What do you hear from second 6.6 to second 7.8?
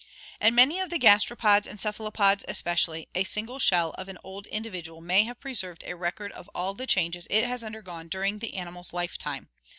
of the changes it has